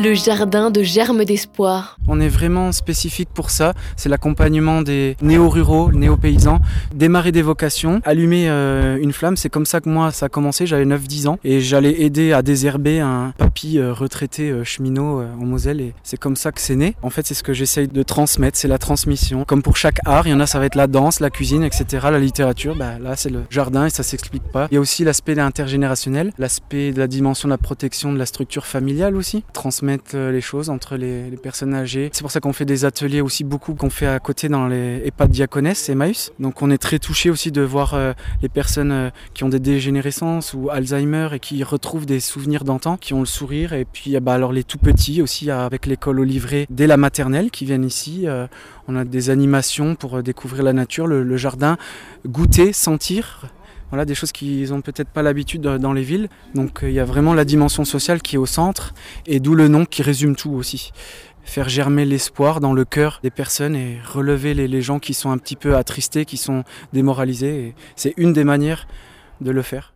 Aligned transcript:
Le 0.00 0.14
jardin 0.14 0.70
de 0.70 0.84
germes 0.84 1.24
d'espoir. 1.24 1.98
On 2.06 2.20
est 2.20 2.28
vraiment 2.28 2.70
spécifique 2.70 3.30
pour 3.34 3.50
ça. 3.50 3.74
C'est 3.96 4.08
l'accompagnement 4.08 4.80
des 4.80 5.16
néo-ruraux, 5.22 5.90
néo-paysans. 5.90 6.60
Démarrer 6.94 7.32
des 7.32 7.42
vocations, 7.42 8.00
allumer 8.04 8.48
euh, 8.48 8.96
une 9.00 9.12
flamme. 9.12 9.36
C'est 9.36 9.48
comme 9.48 9.66
ça 9.66 9.80
que 9.80 9.88
moi, 9.88 10.12
ça 10.12 10.26
a 10.26 10.28
commencé. 10.28 10.66
J'avais 10.66 10.84
9-10 10.84 11.26
ans 11.26 11.38
et 11.42 11.60
j'allais 11.60 12.02
aider 12.02 12.32
à 12.32 12.42
désherber 12.42 13.00
un 13.00 13.32
papy 13.36 13.78
euh, 13.78 13.92
retraité 13.92 14.50
euh, 14.50 14.62
cheminot 14.62 15.20
en 15.20 15.44
Moselle. 15.44 15.80
Et 15.80 15.94
c'est 16.04 16.16
comme 16.16 16.36
ça 16.36 16.52
que 16.52 16.60
c'est 16.60 16.76
né. 16.76 16.94
En 17.02 17.10
fait, 17.10 17.26
c'est 17.26 17.34
ce 17.34 17.42
que 17.42 17.52
j'essaye 17.52 17.88
de 17.88 18.02
transmettre. 18.04 18.56
C'est 18.56 18.68
la 18.68 18.78
transmission. 18.78 19.44
Comme 19.44 19.62
pour 19.62 19.76
chaque 19.76 19.98
art, 20.04 20.28
il 20.28 20.30
y 20.30 20.34
en 20.34 20.40
a, 20.40 20.46
ça 20.46 20.60
va 20.60 20.66
être 20.66 20.76
la 20.76 20.86
danse, 20.86 21.18
la 21.18 21.30
cuisine, 21.30 21.64
etc. 21.64 22.06
La 22.12 22.20
littérature, 22.20 22.76
bah, 22.76 23.00
là, 23.00 23.16
c'est 23.16 23.30
le 23.30 23.42
jardin 23.50 23.86
et 23.86 23.90
ça 23.90 24.04
s'explique 24.04 24.44
pas. 24.44 24.68
Il 24.70 24.74
y 24.74 24.78
a 24.78 24.80
aussi 24.80 25.02
l'aspect 25.02 25.36
intergénérationnel, 25.36 26.32
l'aspect 26.38 26.92
de 26.92 27.00
la 27.00 27.08
dimension 27.08 27.48
de 27.48 27.52
la 27.52 27.58
protection 27.58 28.12
de 28.12 28.18
la 28.18 28.26
structure 28.26 28.64
familiale 28.64 29.16
aussi. 29.16 29.42
Transmettre 29.52 29.87
les 30.12 30.40
choses 30.40 30.70
entre 30.70 30.96
les, 30.96 31.30
personnes 31.42 31.74
âgées. 31.74 32.10
C'est 32.12 32.22
pour 32.22 32.30
ça 32.30 32.40
qu'on 32.40 32.52
fait 32.52 32.64
des 32.64 32.84
ateliers 32.84 33.20
aussi 33.20 33.44
beaucoup 33.44 33.74
qu'on 33.74 33.90
fait 33.90 34.06
à 34.06 34.18
côté 34.18 34.48
dans 34.48 34.66
les 34.66 35.02
EHPAD 35.04 35.30
Diaconesse 35.30 35.88
et 35.88 35.94
Maïs. 35.94 36.32
Donc 36.38 36.62
on 36.62 36.70
est 36.70 36.78
très 36.78 36.98
touché 36.98 37.30
aussi 37.30 37.52
de 37.52 37.62
voir 37.62 37.94
euh, 37.94 38.12
les 38.42 38.48
personnes 38.48 38.92
euh, 38.92 39.10
qui 39.34 39.44
ont 39.44 39.48
des 39.48 39.60
dégénérescences 39.60 40.54
ou 40.54 40.68
Alzheimer 40.70 41.28
et 41.32 41.38
qui 41.38 41.62
retrouvent 41.62 42.06
des 42.06 42.20
souvenirs 42.20 42.64
d'antan, 42.64 42.96
qui 42.96 43.14
ont 43.14 43.20
le 43.20 43.26
sourire. 43.26 43.72
Et 43.72 43.84
puis 43.84 44.18
bah, 44.20 44.34
alors 44.34 44.52
les 44.52 44.64
tout 44.64 44.78
petits 44.78 45.22
aussi 45.22 45.50
avec 45.50 45.86
l'école 45.86 46.20
au 46.20 46.24
livret 46.24 46.66
dès 46.70 46.86
la 46.86 46.96
maternelle 46.96 47.50
qui 47.50 47.64
viennent 47.64 47.84
ici. 47.84 48.22
Euh, 48.26 48.46
on 48.88 48.96
a 48.96 49.04
des 49.04 49.30
animations 49.30 49.94
pour 49.94 50.22
découvrir 50.22 50.62
la 50.62 50.72
nature, 50.72 51.06
le 51.06 51.36
jardin, 51.36 51.76
goûter, 52.26 52.72
sentir 52.72 53.50
voilà, 53.90 54.04
des 54.04 54.14
choses 54.14 54.32
qu'ils 54.32 54.70
n'ont 54.70 54.80
peut-être 54.80 55.08
pas 55.08 55.22
l'habitude 55.22 55.62
dans 55.62 55.92
les 55.92 56.02
villes. 56.02 56.28
Donc 56.54 56.82
euh, 56.82 56.90
il 56.90 56.94
y 56.94 57.00
a 57.00 57.04
vraiment 57.04 57.34
la 57.34 57.44
dimension 57.44 57.84
sociale 57.84 58.22
qui 58.22 58.36
est 58.36 58.38
au 58.38 58.46
centre, 58.46 58.94
et 59.26 59.40
d'où 59.40 59.54
le 59.54 59.68
nom 59.68 59.84
qui 59.84 60.02
résume 60.02 60.36
tout 60.36 60.52
aussi. 60.52 60.92
Faire 61.44 61.68
germer 61.68 62.04
l'espoir 62.04 62.60
dans 62.60 62.74
le 62.74 62.84
cœur 62.84 63.20
des 63.22 63.30
personnes 63.30 63.74
et 63.74 63.98
relever 64.04 64.52
les, 64.52 64.68
les 64.68 64.82
gens 64.82 64.98
qui 64.98 65.14
sont 65.14 65.30
un 65.30 65.38
petit 65.38 65.56
peu 65.56 65.76
attristés, 65.76 66.26
qui 66.26 66.36
sont 66.36 66.64
démoralisés. 66.92 67.74
C'est 67.96 68.12
une 68.18 68.34
des 68.34 68.44
manières 68.44 68.86
de 69.40 69.50
le 69.50 69.62
faire. 69.62 69.94